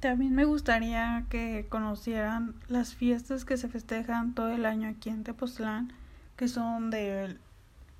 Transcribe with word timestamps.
También 0.00 0.32
me 0.32 0.44
gustaría 0.44 1.24
que 1.28 1.66
conocieran 1.68 2.54
las 2.68 2.94
fiestas 2.94 3.44
que 3.44 3.56
se 3.56 3.68
festejan 3.68 4.32
todo 4.32 4.50
el 4.50 4.64
año 4.64 4.88
aquí 4.88 5.08
en 5.10 5.24
Tepoztlán, 5.24 5.92
que 6.36 6.46
son 6.46 6.90
de, 6.90 7.36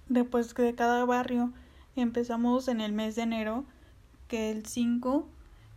de, 0.08 0.24
pues, 0.24 0.54
de 0.54 0.74
cada 0.76 1.04
barrio. 1.04 1.53
Empezamos 1.96 2.69
en 2.69 2.80
el 2.80 2.92
mes 2.92 3.16
de 3.16 3.22
enero, 3.22 3.64
que 4.29 4.53
el 4.53 4.64
5 4.64 5.29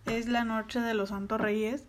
es 0.06 0.28
la 0.28 0.44
noche 0.44 0.80
de 0.80 0.94
los 0.94 1.10
Santos 1.10 1.42
Reyes, 1.42 1.88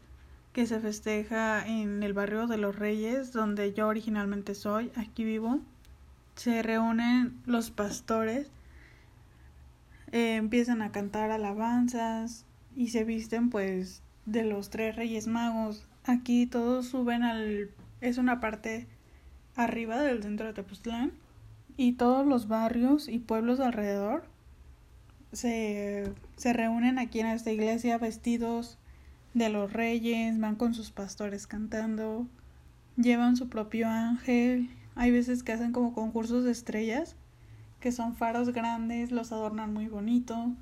que 0.55 0.67
se 0.67 0.81
festeja 0.81 1.67
en 1.67 2.03
el 2.03 2.15
barrio 2.15 2.47
de 2.47 2.57
los 2.57 2.79
Reyes, 2.79 3.33
donde 3.33 3.75
yo 3.75 3.87
originalmente 3.87 4.55
soy, 4.55 4.93
aquí 4.97 5.25
vivo. 5.25 5.61
Se 6.37 6.63
reúnen 6.63 7.39
los 7.45 7.71
pastores, 7.71 8.51
eh, 10.11 10.37
empiezan 10.37 10.81
a 10.81 10.91
cantar 10.91 11.31
alabanzas 11.31 12.47
y 12.75 12.89
se 12.89 13.05
visten 13.05 13.51
pues 13.51 14.03
de 14.27 14.45
los 14.45 14.71
tres 14.71 14.97
Reyes 14.97 15.27
Magos. 15.27 15.87
Aquí 16.05 16.47
todos 16.47 16.87
suben 16.87 17.23
al... 17.23 17.71
es 18.01 18.19
una 18.19 18.41
parte 18.41 18.87
arriba 19.55 20.01
del 20.01 20.23
centro 20.23 20.47
de 20.47 20.53
Tepoztlán 20.53 21.13
y 21.77 21.93
todos 21.93 22.27
los 22.27 22.49
barrios 22.49 23.09
y 23.09 23.19
pueblos 23.19 23.61
alrededor 23.61 24.25
se, 25.33 26.13
se 26.37 26.53
reúnen 26.53 26.99
aquí 26.99 27.21
en 27.21 27.27
esta 27.27 27.51
iglesia 27.51 27.99
vestidos 27.99 28.79
de 29.35 29.49
los 29.49 29.73
reyes, 29.73 30.39
van 30.39 30.57
con 30.57 30.75
sus 30.75 30.91
pastores 30.91 31.47
cantando, 31.47 32.27
llevan 32.97 33.37
su 33.37 33.49
propio 33.49 33.89
ángel, 33.89 34.69
hay 34.95 35.11
veces 35.11 35.43
que 35.43 35.53
hacen 35.53 35.73
como 35.73 35.95
concursos 35.95 36.45
de 36.45 36.53
estrellas, 36.53 37.17
que 37.81 37.93
son 37.93 38.15
faros 38.15 38.51
grandes, 38.51 39.11
los 39.11 39.33
adornan 39.33 39.73
muy 39.73 39.89
bonito, 39.89 40.53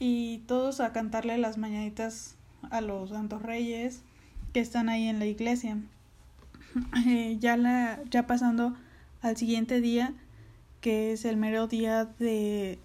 y 0.00 0.38
todos 0.46 0.80
a 0.80 0.92
cantarle 0.92 1.38
las 1.38 1.56
mañanitas 1.58 2.36
a 2.70 2.80
los 2.80 3.10
santos 3.10 3.42
reyes 3.42 4.02
que 4.52 4.60
están 4.60 4.88
ahí 4.88 5.08
en 5.08 5.18
la 5.18 5.26
iglesia. 5.26 5.78
Eh, 7.06 7.38
ya, 7.40 7.56
la, 7.56 8.00
ya 8.10 8.26
pasando 8.26 8.76
al 9.22 9.36
siguiente 9.38 9.80
día, 9.80 10.12
que 10.82 11.12
es 11.12 11.24
el 11.24 11.38
mero 11.38 11.68
día 11.68 12.04
de 12.04 12.78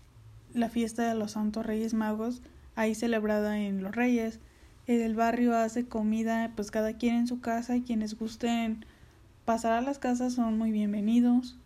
la 0.54 0.70
fiesta 0.70 1.08
de 1.08 1.16
los 1.16 1.32
santos 1.32 1.66
reyes 1.66 1.94
magos, 1.94 2.42
ahí 2.76 2.96
celebrada 2.96 3.60
en 3.60 3.84
los 3.84 3.94
reyes. 3.94 4.40
El 4.88 5.16
barrio 5.16 5.56
hace 5.58 5.86
comida, 5.86 6.52
pues 6.56 6.72
cada 6.72 6.94
quien 6.94 7.16
en 7.16 7.28
su 7.28 7.42
casa 7.42 7.76
y 7.76 7.82
quienes 7.82 8.18
gusten 8.18 8.86
pasar 9.46 9.74
a 9.74 9.82
las 9.82 10.00
casas 10.00 10.34
son 10.34 10.58
muy 10.58 10.72
bienvenidos. 10.72 11.58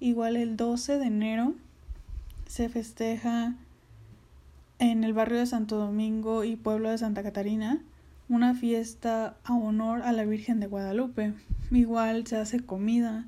Igual 0.00 0.36
el 0.36 0.56
12 0.56 0.98
de 0.98 1.06
enero 1.06 1.54
se 2.46 2.68
festeja 2.68 3.54
en 4.82 5.04
el 5.04 5.12
barrio 5.12 5.38
de 5.38 5.46
Santo 5.46 5.76
Domingo 5.76 6.42
y 6.42 6.56
pueblo 6.56 6.90
de 6.90 6.98
Santa 6.98 7.22
Catarina 7.22 7.80
una 8.28 8.52
fiesta 8.52 9.36
a 9.44 9.54
honor 9.54 10.02
a 10.02 10.10
la 10.10 10.24
Virgen 10.24 10.58
de 10.58 10.66
Guadalupe. 10.66 11.34
Igual 11.70 12.26
se 12.26 12.36
hace 12.36 12.58
comida 12.58 13.24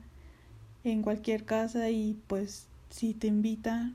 en 0.83 1.03
cualquier 1.03 1.45
casa 1.45 1.91
y 1.91 2.19
pues 2.27 2.67
si 2.91 3.15
te 3.15 3.29
invita 3.29 3.93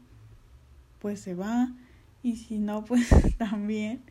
pues 0.99 1.19
se 1.19 1.35
va 1.35 1.73
y 2.23 2.37
si 2.37 2.59
no 2.59 2.85
pues 2.85 3.09
también. 3.37 4.03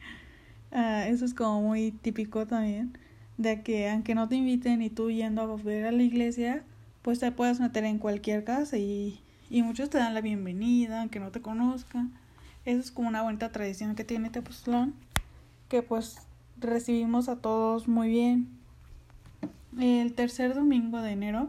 Uh, 0.70 1.08
eso 1.08 1.24
es 1.24 1.32
como 1.32 1.62
muy 1.62 1.92
típico 1.92 2.46
también 2.46 2.98
de 3.38 3.62
que 3.62 3.88
aunque 3.88 4.14
no 4.14 4.28
te 4.28 4.36
inviten 4.36 4.82
y 4.82 4.90
tú 4.90 5.10
yendo 5.10 5.40
a 5.40 5.56
ver 5.56 5.86
a 5.86 5.92
la 5.92 6.02
iglesia 6.02 6.64
pues 7.00 7.18
te 7.18 7.32
puedes 7.32 7.60
meter 7.60 7.86
en 7.86 7.96
cualquier 7.96 8.44
casa 8.44 8.76
y, 8.76 9.22
y 9.48 9.62
muchos 9.62 9.88
te 9.88 9.96
dan 9.96 10.12
la 10.12 10.20
bienvenida 10.20 11.00
aunque 11.00 11.18
no 11.18 11.30
te 11.30 11.40
conozcan 11.40 12.12
eso 12.68 12.80
es 12.80 12.90
como 12.90 13.08
una 13.08 13.22
bonita 13.22 13.50
tradición 13.50 13.94
que 13.94 14.04
tiene 14.04 14.28
Tepoztlán, 14.28 14.92
que 15.70 15.82
pues 15.82 16.18
recibimos 16.60 17.30
a 17.30 17.36
todos 17.36 17.88
muy 17.88 18.10
bien. 18.10 18.48
El 19.78 20.12
tercer 20.12 20.54
domingo 20.54 21.00
de 21.00 21.12
enero 21.12 21.48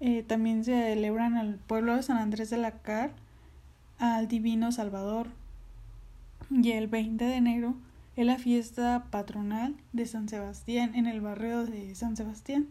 eh, 0.00 0.22
también 0.22 0.64
se 0.64 0.72
celebran 0.72 1.34
al 1.34 1.56
pueblo 1.56 1.94
de 1.94 2.02
San 2.02 2.16
Andrés 2.16 2.48
de 2.48 2.56
la 2.56 2.70
Car 2.70 3.12
al 3.98 4.26
Divino 4.26 4.72
Salvador. 4.72 5.28
Y 6.50 6.70
el 6.70 6.86
20 6.86 7.22
de 7.22 7.34
enero 7.34 7.74
es 8.16 8.24
la 8.24 8.38
fiesta 8.38 9.04
patronal 9.10 9.74
de 9.92 10.06
San 10.06 10.30
Sebastián 10.30 10.94
en 10.94 11.06
el 11.06 11.20
barrio 11.20 11.66
de 11.66 11.94
San 11.94 12.16
Sebastián. 12.16 12.68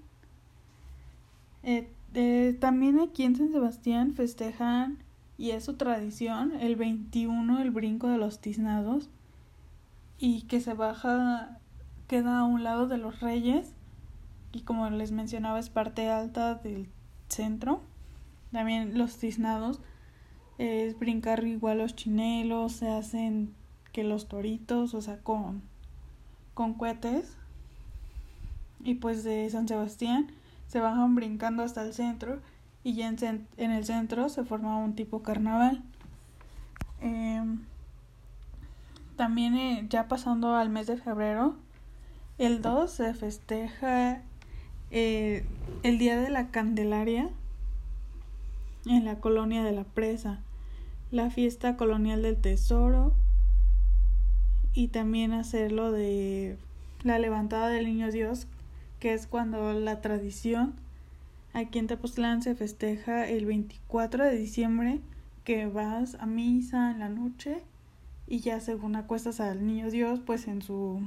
Eh, 1.62 1.88
eh, 2.16 2.58
también 2.60 3.00
aquí 3.00 3.26
en 3.26 3.36
San 3.36 3.52
Sebastián 3.52 4.16
festejan 4.16 4.98
y 5.38 5.52
es 5.52 5.64
su 5.64 5.74
tradición 5.74 6.54
el 6.60 6.76
21 6.76 7.62
el 7.62 7.72
brinco 7.72 8.08
de 8.08 8.18
los 8.18 8.40
tiznados 8.40 9.10
y 10.18 10.44
que 10.44 10.62
se 10.62 10.74
baja 10.74 11.60
queda 12.08 12.40
a 12.40 12.44
un 12.44 12.64
lado 12.64 12.88
de 12.88 12.98
los 12.98 13.20
reyes 13.20 13.74
y 14.52 14.62
como 14.62 14.90
les 14.90 15.12
mencionaba 15.12 15.60
es 15.60 15.70
parte 15.70 16.10
alta 16.10 16.56
del 16.56 16.88
centro. 17.28 17.82
También 18.52 18.98
los 18.98 19.18
tiznados 19.18 19.82
es 20.60 20.98
brincar 21.00 21.44
igual 21.44 21.80
los 21.80 21.96
chinelos 21.96 22.74
se 22.74 22.88
hacen 22.90 23.56
que 23.92 24.04
los 24.04 24.28
toritos 24.28 24.94
o 24.94 25.02
sea 25.02 25.18
con 25.20 25.64
con 26.54 26.76
cohetes. 26.76 27.36
Y 28.84 28.96
pues 28.96 29.24
de 29.24 29.50
San 29.50 29.68
Sebastián 29.68 30.28
se 30.68 30.80
bajan 30.80 31.16
brincando 31.16 31.64
hasta 31.64 31.84
el 31.84 31.94
centro 31.94 32.40
y 32.84 32.96
ya 32.96 33.08
en, 33.08 33.48
en 33.58 33.72
el 33.72 33.86
centro 33.86 34.30
se 34.30 34.44
forma 34.44 34.78
un 34.78 34.96
tipo 34.96 35.24
carnaval. 35.24 35.84
Em, 37.02 37.66
también 39.16 39.56
eh, 39.56 39.86
ya 39.90 40.08
pasando 40.08 40.56
al 40.56 40.70
mes 40.70 40.88
de 40.88 40.98
febrero, 40.98 41.56
el 42.38 42.62
2 42.62 42.92
se 42.92 43.14
festeja 43.14 44.22
eh, 44.92 45.46
el 45.84 45.98
Día 45.98 46.18
de 46.18 46.30
la 46.30 46.50
Candelaria 46.50 47.30
en 48.86 49.06
la 49.06 49.20
colonia 49.20 49.64
de 49.64 49.72
la 49.72 49.84
presa, 49.84 50.40
la 51.12 51.30
fiesta 51.30 51.78
colonial 51.78 52.22
del 52.22 52.38
tesoro 52.38 53.14
y 54.74 54.88
también 54.88 55.32
hacerlo 55.32 55.92
de 55.92 56.58
la 57.04 57.20
levantada 57.20 57.70
del 57.70 57.86
niño 57.86 58.12
Dios, 58.12 58.48
que 59.00 59.14
es 59.14 59.28
cuando 59.28 59.74
la 59.74 60.02
tradición 60.02 60.74
Aquí 61.54 61.78
en 61.78 61.86
Tepoztlán 61.86 62.42
se 62.42 62.56
festeja 62.56 63.28
el 63.30 63.46
24 63.46 64.24
de 64.24 64.36
diciembre 64.36 65.02
que 65.44 65.68
vas 65.68 66.16
a 66.16 66.26
misa 66.26 66.90
en 66.90 66.98
la 66.98 67.10
noche 67.10 67.62
y 68.26 68.40
ya 68.40 68.60
según 68.60 68.96
acuestas 68.96 69.40
al 69.40 69.64
niño 69.64 69.92
Dios 69.92 70.20
pues 70.26 70.48
en 70.48 70.64
su 70.64 71.00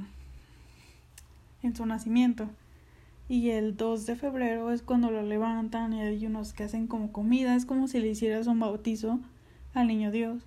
en 1.63 1.75
su 1.75 1.85
nacimiento. 1.85 2.49
Y 3.27 3.49
el 3.49 3.75
2 3.75 4.05
de 4.05 4.15
febrero 4.15 4.71
es 4.71 4.81
cuando 4.81 5.11
lo 5.11 5.21
levantan 5.21 5.91
y 5.91 6.01
hay 6.01 6.25
unos 6.25 6.53
que 6.53 6.63
hacen 6.63 6.87
como 6.87 7.11
comida, 7.11 7.53
es 7.53 7.65
como 7.65 7.89
si 7.89 7.99
le 7.99 8.07
hicieras 8.07 8.47
un 8.47 8.61
bautizo 8.61 9.19
al 9.73 9.87
niño 9.87 10.11
Dios. 10.11 10.41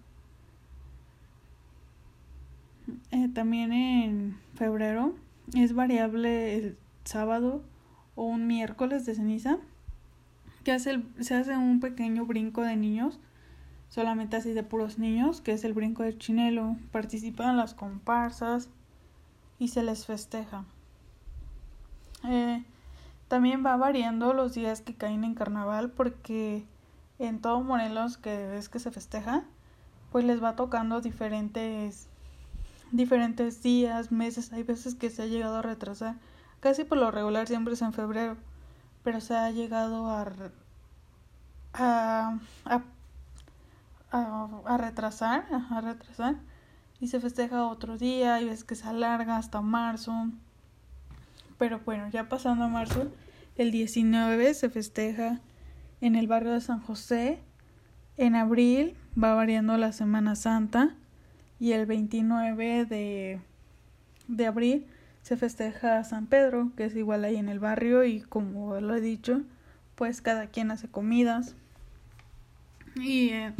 Eh, 3.10 3.28
también 3.34 3.74
en 3.74 4.38
febrero 4.54 5.14
es 5.54 5.74
variable 5.74 6.56
el 6.56 6.78
sábado 7.04 7.62
o 8.14 8.24
un 8.24 8.46
miércoles 8.46 9.04
de 9.04 9.14
ceniza 9.14 9.58
se 10.78 11.34
hace 11.34 11.56
un 11.56 11.80
pequeño 11.80 12.26
brinco 12.26 12.62
de 12.62 12.76
niños, 12.76 13.18
solamente 13.88 14.36
así 14.36 14.52
de 14.52 14.62
puros 14.62 14.98
niños, 14.98 15.40
que 15.40 15.52
es 15.52 15.64
el 15.64 15.72
brinco 15.72 16.02
de 16.02 16.16
chinelo. 16.16 16.76
Participan 16.92 17.56
las 17.56 17.74
comparsas 17.74 18.68
y 19.58 19.68
se 19.68 19.82
les 19.82 20.06
festeja. 20.06 20.64
Eh, 22.24 22.62
también 23.28 23.64
va 23.64 23.76
variando 23.76 24.34
los 24.34 24.54
días 24.54 24.80
que 24.80 24.94
caen 24.94 25.24
en 25.24 25.34
carnaval 25.34 25.90
porque 25.90 26.64
en 27.18 27.40
todo 27.40 27.62
Morelos 27.62 28.16
que 28.16 28.56
es 28.56 28.68
que 28.68 28.78
se 28.78 28.90
festeja, 28.90 29.44
pues 30.12 30.24
les 30.24 30.42
va 30.42 30.56
tocando 30.56 31.00
diferentes 31.00 32.08
diferentes 32.92 33.62
días, 33.62 34.10
meses, 34.10 34.52
hay 34.52 34.64
veces 34.64 34.96
que 34.96 35.10
se 35.10 35.22
ha 35.22 35.26
llegado 35.26 35.58
a 35.58 35.62
retrasar. 35.62 36.16
Casi 36.60 36.84
por 36.84 36.98
lo 36.98 37.10
regular 37.10 37.46
siempre 37.46 37.74
es 37.74 37.82
en 37.82 37.92
febrero 37.92 38.36
pero 39.02 39.20
se 39.20 39.34
ha 39.34 39.50
llegado 39.50 40.10
a, 40.10 40.26
a, 41.72 42.38
a, 44.12 44.76
retrasar, 44.78 45.44
a 45.50 45.80
retrasar 45.80 46.36
y 47.00 47.08
se 47.08 47.20
festeja 47.20 47.66
otro 47.66 47.96
día 47.96 48.40
y 48.40 48.46
ves 48.46 48.64
que 48.64 48.74
se 48.74 48.86
alarga 48.86 49.36
hasta 49.36 49.60
marzo. 49.60 50.12
Pero 51.58 51.80
bueno, 51.84 52.08
ya 52.10 52.28
pasando 52.28 52.64
a 52.64 52.68
marzo, 52.68 53.10
el 53.56 53.70
19 53.70 54.54
se 54.54 54.70
festeja 54.70 55.40
en 56.00 56.14
el 56.14 56.26
barrio 56.26 56.52
de 56.52 56.60
San 56.60 56.80
José. 56.80 57.40
En 58.16 58.34
abril 58.34 58.96
va 59.22 59.34
variando 59.34 59.76
la 59.76 59.92
Semana 59.92 60.36
Santa 60.36 60.94
y 61.58 61.72
el 61.72 61.86
29 61.86 62.84
de, 62.84 63.40
de 64.28 64.46
abril 64.46 64.86
se 65.22 65.36
festeja 65.36 66.04
San 66.04 66.26
Pedro, 66.26 66.72
que 66.76 66.84
es 66.84 66.96
igual 66.96 67.24
ahí 67.24 67.36
en 67.36 67.48
el 67.48 67.60
barrio 67.60 68.04
y 68.04 68.20
como 68.20 68.78
lo 68.80 68.94
he 68.94 69.00
dicho, 69.00 69.42
pues 70.00 70.22
cada 70.22 70.46
quien 70.46 70.70
hace 70.70 70.88
comidas. 70.88 71.54
Y 72.96 73.28
eh, 73.28 73.52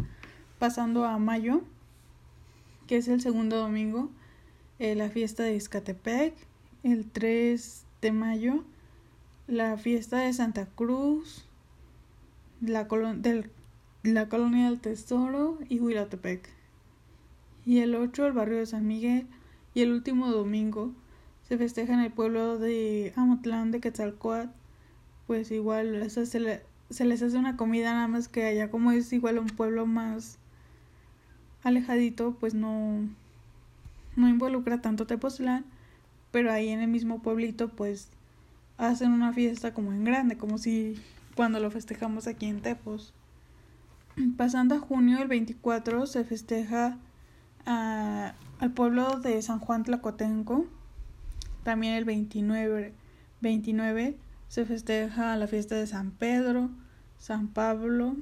pasando 0.59 1.05
a 1.05 1.19
mayo, 1.19 1.61
que 2.87 2.97
es 2.97 3.09
el 3.09 3.21
segundo 3.21 3.59
domingo, 3.59 4.09
eh, 4.79 4.95
la 4.95 5.11
fiesta 5.11 5.43
de 5.43 5.55
Izcatepec, 5.55 6.35
el 6.83 7.05
3 7.11 7.85
de 8.01 8.13
mayo, 8.13 8.65
la 9.49 9.77
fiesta 9.77 10.21
de 10.21 10.33
Santa 10.33 10.65
Cruz, 10.65 11.45
la, 12.63 12.85
del, 12.85 13.51
la 14.03 14.31
colonia 14.31 14.71
del 14.71 14.81
Tesoro 14.81 15.59
y 15.69 15.79
Huilotepec. 15.79 16.49
Y 17.67 17.81
el 17.81 17.95
8 17.95 18.29
el 18.29 18.33
barrio 18.33 18.57
de 18.57 18.65
San 18.65 18.87
Miguel 18.87 19.27
y 19.75 19.83
el 19.83 19.93
último 19.93 20.31
domingo 20.31 20.95
se 21.47 21.59
festeja 21.59 21.93
en 21.93 22.01
el 22.01 22.13
pueblo 22.13 22.59
de 22.59 23.13
Amotlán 23.15 23.73
de 23.73 23.81
Quetzalcoatl, 23.81 24.59
pues 25.31 25.53
igual 25.53 26.11
se, 26.11 26.41
les 27.05 27.23
hace 27.23 27.39
una 27.39 27.57
comida 27.57 27.95
nada 27.95 28.09
más 28.09 28.27
que 28.27 28.47
allá 28.47 28.69
como 28.69 28.91
es 28.91 29.13
igual 29.13 29.39
un 29.39 29.47
pueblo 29.47 29.87
más 29.87 30.39
alejadito, 31.63 32.37
pues 32.41 32.53
no, 32.53 33.09
no 34.17 34.29
involucra 34.29 34.81
tanto 34.81 35.07
Tepoztlán, 35.07 35.65
pero 36.33 36.51
ahí 36.51 36.71
en 36.71 36.81
el 36.81 36.89
mismo 36.89 37.23
pueblito 37.23 37.69
pues 37.69 38.09
hacen 38.77 39.13
una 39.13 39.33
fiesta 39.33 39.73
como 39.73 39.93
en 39.93 40.03
grande, 40.03 40.37
como 40.37 40.59
si 40.59 41.01
cuando 41.37 41.61
lo 41.61 41.71
festejamos 41.71 42.27
aquí 42.27 42.47
en 42.47 42.61
Tepos. 42.61 43.15
Pasando 44.37 44.75
a 44.75 44.81
junio, 44.81 45.23
el 45.23 45.29
24, 45.29 46.07
se 46.07 46.25
festeja 46.25 46.99
a, 47.67 48.35
al 48.59 48.73
pueblo 48.73 49.21
de 49.21 49.41
San 49.43 49.61
Juan 49.61 49.85
Tlacotenco. 49.85 50.67
También 51.63 51.95
el 51.95 52.05
29, 52.05 52.93
29 53.41 54.17
se 54.51 54.67
festeja 54.67 55.37
la 55.37 55.47
fiesta 55.47 55.77
de 55.77 55.87
San 55.87 56.11
Pedro, 56.11 56.71
San 57.19 57.47
Pablo. 57.47 58.17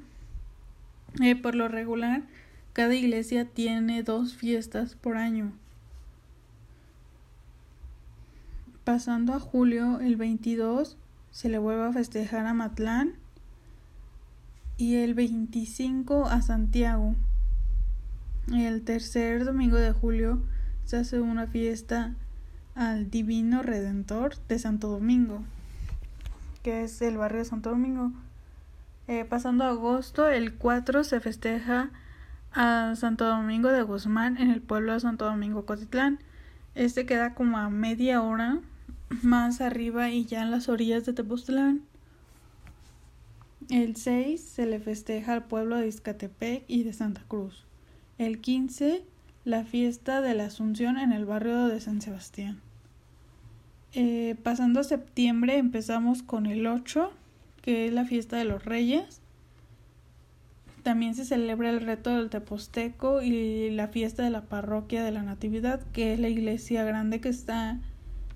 Eh, 1.23 1.35
por 1.35 1.55
lo 1.55 1.69
regular, 1.69 2.23
cada 2.75 2.95
iglesia 2.95 3.47
tiene 3.47 4.03
dos 4.03 4.35
fiestas 4.37 4.95
por 4.95 5.17
año. 5.17 5.53
Pasando 8.85 9.33
a 9.33 9.41
julio, 9.41 10.01
el 10.01 10.17
22, 10.17 10.99
se 11.31 11.49
le 11.49 11.57
vuelve 11.57 11.87
a 11.87 11.93
festejar 11.95 12.45
a 12.45 12.53
Matlán 12.53 13.15
y 14.77 14.97
el 14.97 15.15
25 15.15 16.27
a 16.27 16.43
Santiago. 16.43 17.15
El 18.53 18.83
tercer 18.83 19.47
domingo 19.47 19.79
de 19.79 19.93
julio 19.93 20.43
se 20.85 20.99
hace 20.99 21.21
una 21.21 21.47
fiesta 21.47 22.17
al 22.75 23.11
Divino 23.11 23.63
Redentor 23.63 24.37
de 24.47 24.59
Santo 24.59 24.89
Domingo, 24.89 25.43
que 26.69 26.85
es 26.85 27.00
el 27.00 27.17
barrio 27.17 27.38
de 27.38 27.44
Santo 27.47 27.70
Domingo. 27.70 28.12
Eh, 29.06 29.25
pasando 29.25 29.65
agosto, 29.65 30.29
el 30.29 30.53
4 30.53 31.03
se 31.03 31.19
festeja 31.19 31.88
a 32.53 32.93
Santo 32.94 33.25
Domingo 33.25 33.70
de 33.70 33.81
Guzmán 33.81 34.37
en 34.37 34.50
el 34.50 34.61
pueblo 34.61 34.93
de 34.93 35.00
Santo 35.00 35.25
Domingo 35.25 35.65
Cotitlán. 35.65 36.19
Este 36.75 37.06
queda 37.06 37.32
como 37.35 37.56
a 37.56 37.70
media 37.70 38.20
hora 38.20 38.59
más 39.23 39.62
arriba 39.62 40.11
y 40.11 40.26
ya 40.26 40.43
en 40.43 40.50
las 40.50 40.69
orillas 40.69 41.06
de 41.06 41.15
Tepoztlán. 41.15 41.81
El 43.70 43.97
6 43.97 44.38
se 44.38 44.67
le 44.67 44.79
festeja 44.79 45.32
al 45.32 45.44
pueblo 45.44 45.79
de 45.79 45.88
Izcatepec 45.88 46.65
y 46.69 46.82
de 46.82 46.93
Santa 46.93 47.23
Cruz. 47.29 47.65
El 48.19 48.43
15 48.43 49.06
la 49.47 49.65
fiesta 49.65 50.20
de 50.20 50.35
la 50.35 50.44
Asunción 50.44 50.99
en 50.99 51.15
el 51.15 51.25
barrio 51.25 51.69
de 51.69 51.81
San 51.81 52.03
Sebastián. 52.03 52.61
Eh, 53.94 54.37
pasando 54.43 54.81
a 54.81 54.85
septiembre 54.85 55.56
empezamos 55.56 56.23
con 56.23 56.46
el 56.46 56.67
8, 56.67 57.11
que 57.62 57.87
es 57.87 57.93
la 57.93 58.05
fiesta 58.05 58.37
de 58.37 58.44
los 58.44 58.64
Reyes. 58.64 59.20
También 60.82 61.14
se 61.14 61.25
celebra 61.25 61.70
el 61.70 61.81
reto 61.81 62.17
del 62.17 62.31
Teposteco 62.31 63.23
y 63.23 63.70
la 63.70 63.88
fiesta 63.88 64.23
de 64.23 64.31
la 64.31 64.43
parroquia 64.43 65.02
de 65.05 65.11
la 65.11 65.23
Natividad, 65.23 65.81
que 65.93 66.14
es 66.14 66.20
la 66.20 66.29
iglesia 66.29 66.85
grande 66.85 67.20
que 67.20 67.29
está 67.29 67.79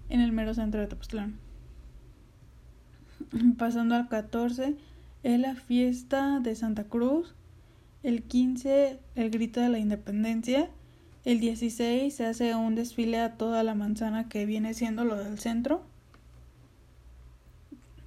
en 0.08 0.20
el 0.20 0.32
mero 0.32 0.52
centro 0.54 0.80
de 0.80 0.86
Tepoztlán. 0.86 1.38
Pasando 3.58 3.94
al 3.94 4.08
14 4.08 4.76
es 5.22 5.40
la 5.40 5.54
fiesta 5.54 6.40
de 6.40 6.54
Santa 6.54 6.84
Cruz. 6.84 7.34
El 8.02 8.22
15 8.22 8.98
el 9.14 9.30
grito 9.30 9.60
de 9.60 9.68
la 9.68 9.78
independencia. 9.78 10.68
El 11.24 11.38
16 11.38 12.12
se 12.12 12.26
hace 12.26 12.54
un 12.56 12.74
desfile 12.74 13.18
a 13.20 13.36
toda 13.36 13.62
la 13.62 13.74
manzana 13.74 14.28
que 14.28 14.44
viene 14.44 14.74
siendo 14.74 15.04
lo 15.04 15.16
del 15.16 15.38
centro. 15.38 15.82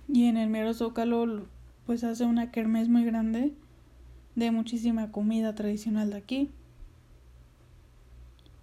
Y 0.08 0.26
en 0.26 0.36
el 0.38 0.50
mero 0.50 0.74
zócalo 0.74 1.48
pues 1.86 2.04
hace 2.04 2.26
una 2.26 2.52
kermés 2.52 2.90
muy 2.90 3.06
grande 3.06 3.54
de 4.36 4.52
muchísima 4.52 5.12
comida 5.12 5.56
tradicional 5.56 6.10
de 6.10 6.18
aquí. 6.18 6.50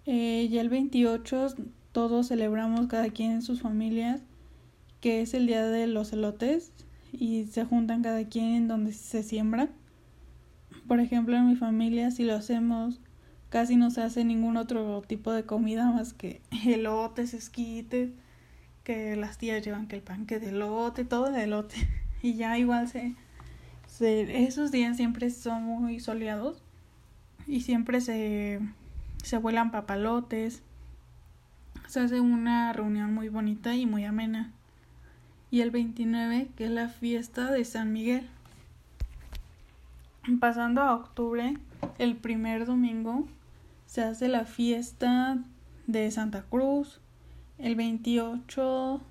Eh, 0.04 0.48
ya 0.50 0.60
el 0.60 0.68
28 0.68 1.54
todos 1.92 2.28
celebramos 2.28 2.88
cada 2.88 3.08
quien 3.10 3.32
en 3.32 3.42
sus 3.42 3.62
familias, 3.62 4.20
que 5.00 5.22
es 5.22 5.32
el 5.32 5.46
día 5.46 5.66
de 5.66 5.86
los 5.86 6.12
elotes 6.12 6.72
y 7.12 7.44
se 7.44 7.64
juntan 7.64 8.02
cada 8.02 8.24
quien 8.28 8.54
en 8.54 8.68
donde 8.68 8.92
se 8.92 9.22
siembra. 9.22 9.70
Por 10.86 11.00
ejemplo, 11.00 11.36
en 11.36 11.46
mi 11.46 11.56
familia 11.56 12.10
si 12.10 12.24
lo 12.24 12.34
hacemos 12.34 13.00
casi 13.52 13.76
no 13.76 13.90
se 13.90 14.00
hace 14.00 14.24
ningún 14.24 14.56
otro 14.56 15.02
tipo 15.02 15.30
de 15.30 15.44
comida 15.44 15.92
más 15.92 16.14
que 16.14 16.40
elotes, 16.66 17.34
esquites, 17.34 18.10
que 18.82 19.14
las 19.14 19.36
tías 19.36 19.62
llevan 19.62 19.86
que 19.88 19.96
el 19.96 20.02
panque 20.02 20.40
de 20.40 20.48
elote, 20.48 21.04
todo 21.04 21.30
de 21.30 21.44
elote. 21.44 21.76
Y 22.24 22.34
ya 22.34 22.56
igual 22.56 22.86
se, 22.88 23.16
se 23.88 24.44
esos 24.46 24.70
días 24.70 24.96
siempre 24.96 25.28
son 25.30 25.64
muy 25.64 25.98
soleados 25.98 26.62
y 27.48 27.62
siempre 27.62 28.00
se 28.00 28.60
se 29.22 29.38
vuelan 29.38 29.70
papalotes, 29.70 30.62
se 31.88 32.00
hace 32.00 32.20
una 32.20 32.72
reunión 32.72 33.12
muy 33.12 33.28
bonita 33.28 33.74
y 33.74 33.86
muy 33.86 34.04
amena. 34.04 34.52
Y 35.50 35.60
el 35.60 35.70
29, 35.70 36.48
que 36.56 36.64
es 36.64 36.70
la 36.70 36.88
fiesta 36.88 37.50
de 37.50 37.64
San 37.64 37.92
Miguel. 37.92 38.28
Pasando 40.40 40.80
a 40.80 40.94
octubre, 40.94 41.56
el 41.98 42.16
primer 42.16 42.64
domingo, 42.64 43.26
se 43.92 44.00
hace 44.02 44.28
la 44.28 44.46
fiesta 44.46 45.36
de 45.86 46.10
Santa 46.10 46.46
Cruz. 46.48 47.02
El 47.58 47.76
28 47.76 49.02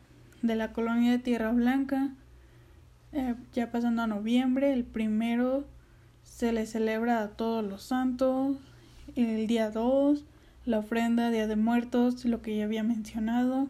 de 0.42 0.56
la 0.56 0.74
colonia 0.74 1.12
de 1.12 1.20
Tierra 1.20 1.52
Blanca. 1.52 2.10
Eh, 3.12 3.36
ya 3.54 3.70
pasando 3.70 4.02
a 4.02 4.08
noviembre, 4.08 4.74
el 4.74 4.84
primero 4.84 5.68
se 6.24 6.52
le 6.52 6.66
celebra 6.66 7.22
a 7.22 7.28
todos 7.28 7.64
los 7.64 7.84
santos. 7.84 8.58
El 9.16 9.46
día 9.46 9.70
2 9.70 10.24
la 10.66 10.80
ofrenda, 10.80 11.30
Día 11.30 11.46
de 11.46 11.56
Muertos, 11.58 12.26
lo 12.26 12.42
que 12.42 12.58
ya 12.58 12.64
había 12.64 12.82
mencionado. 12.82 13.68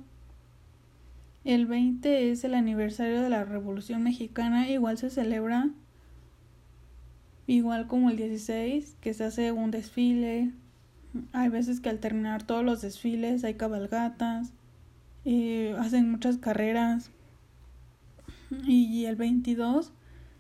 El 1.44 1.66
20 1.66 2.32
es 2.32 2.46
el 2.46 2.54
aniversario 2.54 3.22
de 3.22 3.28
la 3.28 3.44
Revolución 3.44 4.02
Mexicana, 4.02 4.70
igual 4.70 4.98
se 4.98 5.10
celebra, 5.10 5.72
igual 7.48 7.88
como 7.88 8.10
el 8.10 8.16
16, 8.16 8.96
que 9.02 9.14
se 9.14 9.26
hace 9.26 9.52
un 9.52 9.72
desfile. 9.72 10.54
Hay 11.34 11.50
veces 11.50 11.80
que 11.80 11.90
al 11.90 12.00
terminar 12.00 12.44
todos 12.44 12.64
los 12.64 12.82
desfiles 12.82 13.44
hay 13.44 13.56
cabalgatas, 13.56 14.54
eh, 15.26 15.76
hacen 15.80 16.10
muchas 16.10 16.38
carreras. 16.38 17.12
Y 18.66 19.06
el 19.06 19.16
22 19.16 19.94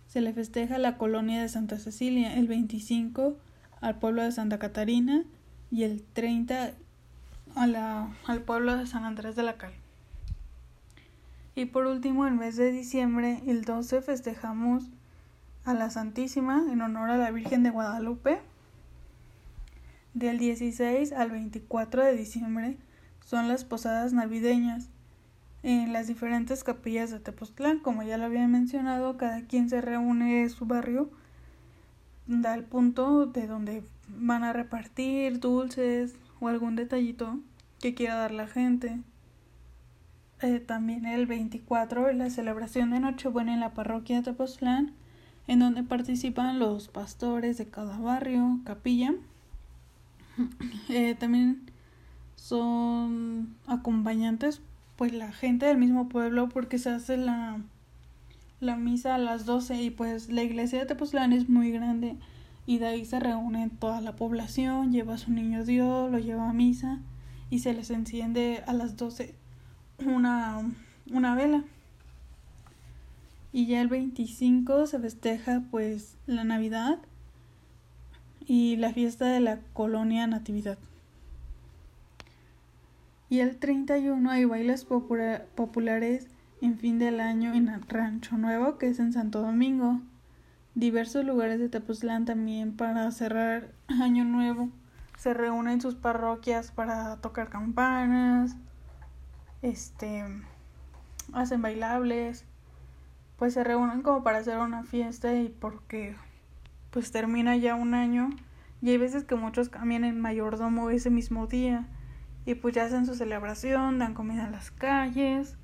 se 0.08 0.22
le 0.22 0.34
festeja 0.34 0.78
la 0.78 0.98
colonia 0.98 1.42
de 1.42 1.50
Santa 1.50 1.80
Cecilia, 1.80 2.36
el 2.36 2.48
25 2.48 3.38
al 3.80 3.98
pueblo 3.98 4.24
de 4.24 4.32
Santa 4.32 4.60
Catarina 4.60 5.24
y 5.72 5.84
el 5.84 6.04
30 6.04 6.74
a 7.56 7.68
la, 7.68 8.10
al 8.26 8.42
pueblo 8.42 8.76
de 8.78 8.86
San 8.88 9.06
Andrés 9.06 9.36
de 9.36 9.44
la 9.44 9.58
Cal. 9.58 9.74
Y 11.56 11.66
por 11.66 11.86
último, 11.86 12.28
el 12.28 12.34
mes 12.34 12.56
de 12.56 12.72
diciembre, 12.72 13.42
el 13.46 13.64
12, 13.64 14.02
festejamos 14.02 14.90
a 15.66 15.74
la 15.74 15.90
Santísima 15.90 16.64
en 16.72 16.82
honor 16.82 17.10
a 17.10 17.18
la 17.18 17.32
Virgen 17.32 17.64
de 17.64 17.70
Guadalupe. 17.70 18.40
Del 20.22 20.38
16 20.38 21.14
al 21.14 21.32
24 21.32 22.06
de 22.06 22.16
diciembre 22.16 22.78
son 23.26 23.48
las 23.48 23.66
posadas 23.66 24.14
navideñas 24.14 24.92
en 25.64 25.94
las 25.94 26.06
diferentes 26.06 26.64
capillas 26.64 27.10
de 27.10 27.20
Tepoztlán. 27.20 27.80
Como 27.80 28.04
ya 28.04 28.20
lo 28.20 28.26
había 28.26 28.48
mencionado, 28.48 29.18
cada 29.18 29.42
quien 29.42 29.68
se 29.68 29.82
reúne 29.82 30.44
en 30.44 30.52
su 30.52 30.68
barrio, 30.68 31.10
da 32.28 32.54
el 32.54 32.66
punto 32.66 33.26
de 33.26 33.48
donde 33.48 33.84
van 34.10 34.44
a 34.44 34.54
repartir 34.54 35.40
dulces 35.40 36.14
o 36.40 36.50
algún 36.50 36.76
detallito 36.76 37.40
que 37.80 37.96
quiera 37.96 38.14
dar 38.14 38.32
la 38.32 38.46
gente. 38.46 39.00
Eh, 40.44 40.60
también 40.60 41.08
el 41.08 41.26
24 41.26 42.10
es 42.10 42.16
la 42.16 42.30
celebración 42.30 42.92
de 42.92 43.00
Nochebuena 43.00 43.56
en 43.56 43.60
la 43.60 43.74
parroquia 43.74 44.18
de 44.18 44.22
Tepoztlán, 44.22 44.94
en 45.48 45.58
donde 45.58 45.82
participan 45.82 46.60
los 46.60 46.90
pastores 46.90 47.58
de 47.58 47.70
cada 47.70 47.98
barrio, 47.98 48.60
capilla. 48.66 49.16
Eh, 50.90 51.16
también 51.16 51.62
son 52.36 53.56
acompañantes, 53.68 54.62
pues 54.96 55.14
la 55.14 55.32
gente 55.32 55.66
del 55.66 55.78
mismo 55.78 56.10
pueblo, 56.10 56.50
porque 56.50 56.80
se 56.80 56.90
hace 56.90 57.18
la, 57.18 57.62
la 58.60 58.76
misa 58.76 59.16
a 59.16 59.18
las 59.18 59.46
12 59.46 59.82
y 59.82 59.90
pues 59.90 60.30
la 60.30 60.44
iglesia 60.44 60.80
de 60.80 60.86
Tepoztlán 60.86 61.34
es 61.34 61.50
muy 61.50 61.72
grande 61.72 62.18
y 62.66 62.78
de 62.78 62.88
ahí 62.88 63.06
se 63.06 63.20
reúne 63.20 63.70
toda 63.80 64.02
la 64.02 64.16
población, 64.16 64.92
lleva 64.92 65.16
a 65.16 65.18
su 65.18 65.32
niño 65.32 65.66
Dios, 65.66 66.12
lo 66.12 66.20
lleva 66.20 66.50
a 66.50 66.54
misa 66.54 67.00
y 67.50 67.60
se 67.60 67.74
les 67.74 67.90
enciende 67.90 68.64
a 68.68 68.74
las 68.74 68.98
12 68.98 69.36
una, 70.06 70.72
una 71.12 71.36
vela. 71.36 71.64
Y 73.54 73.66
ya 73.66 73.82
el 73.82 73.88
25 73.88 74.88
se 74.88 75.00
festeja 75.00 75.64
pues 75.72 76.16
la 76.26 76.44
Navidad 76.44 77.00
y 78.46 78.78
la 78.78 78.94
fiesta 78.94 79.26
de 79.26 79.40
la 79.40 79.60
colonia 79.74 80.28
Natividad. 80.28 80.78
Y 83.30 83.40
el 83.40 83.58
31 83.58 84.30
hay 84.30 84.46
bailes 84.46 84.86
populares 84.86 86.28
en 86.62 86.78
fin 86.78 87.00
del 87.00 87.20
año 87.20 87.54
en 87.54 87.70
Rancho 87.88 88.38
Nuevo, 88.38 88.78
que 88.78 88.90
es 88.90 89.00
en 89.00 89.14
Santo 89.14 89.42
Domingo. 89.42 90.02
Diversos 90.76 91.26
lugares 91.26 91.60
de 91.60 91.70
Tepoztlán 91.70 92.26
también 92.26 92.76
para 92.76 93.10
cerrar 93.12 93.72
Año 93.88 94.26
Nuevo. 94.26 94.70
Se 95.18 95.34
reúnen 95.34 95.82
sus 95.82 95.96
parroquias 95.96 96.72
para 96.72 97.18
tocar 97.18 97.50
campanas, 97.50 98.56
este, 99.62 100.26
hacen 101.34 101.62
bailables, 101.62 102.46
pues 103.38 103.54
se 103.54 103.64
reúnen 103.64 104.02
como 104.02 104.24
para 104.24 104.40
hacer 104.40 104.58
una 104.58 104.84
fiesta 104.84 105.34
y 105.36 105.50
porque 105.50 106.16
pues 106.92 107.12
termina 107.12 107.56
ya 107.56 107.76
un 107.76 107.94
año 107.94 108.30
y 108.82 108.90
hay 108.90 108.98
veces 108.98 109.24
que 109.24 109.36
muchos 109.36 109.70
cambian 109.70 110.04
en 110.04 110.20
mayordomo 110.20 110.90
ese 110.90 111.10
mismo 111.10 111.48
día 111.48 111.88
y 112.46 112.56
pues 112.56 112.76
ya 112.76 112.86
hacen 112.86 113.06
su 113.06 113.16
celebración, 113.16 114.00
dan 114.00 114.14
comida 114.14 114.46
en 114.46 114.52
las 114.52 114.72
calles 114.72 115.56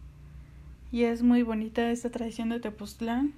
y 0.91 1.03
es 1.03 1.23
muy 1.23 1.43
bonita 1.43 1.89
esta 1.91 2.09
tradición 2.09 2.49
de 2.49 2.59
Tepoztlán. 2.59 3.33